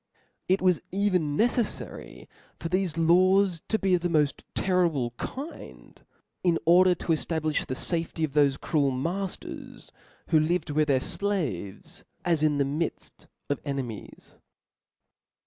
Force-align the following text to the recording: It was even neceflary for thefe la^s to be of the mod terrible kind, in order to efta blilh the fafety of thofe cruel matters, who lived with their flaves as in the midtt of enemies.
It 0.47 0.63
was 0.63 0.81
even 0.91 1.37
neceflary 1.37 2.27
for 2.59 2.69
thefe 2.69 2.93
la^s 2.95 3.61
to 3.67 3.77
be 3.77 3.93
of 3.93 4.01
the 4.01 4.09
mod 4.09 4.33
terrible 4.55 5.11
kind, 5.17 6.01
in 6.43 6.57
order 6.65 6.95
to 6.95 7.07
efta 7.13 7.39
blilh 7.39 7.67
the 7.67 7.75
fafety 7.75 8.25
of 8.25 8.31
thofe 8.31 8.59
cruel 8.59 8.89
matters, 8.89 9.91
who 10.29 10.39
lived 10.39 10.71
with 10.71 10.87
their 10.87 10.99
flaves 10.99 12.01
as 12.25 12.41
in 12.41 12.57
the 12.57 12.65
midtt 12.65 13.27
of 13.47 13.59
enemies. 13.63 14.39